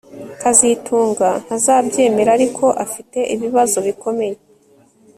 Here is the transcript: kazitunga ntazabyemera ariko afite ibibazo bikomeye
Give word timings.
kazitunga 0.41 1.29
ntazabyemera 1.43 2.29
ariko 2.37 2.65
afite 2.85 3.19
ibibazo 3.35 3.77
bikomeye 3.87 4.35